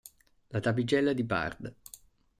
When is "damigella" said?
0.59-1.13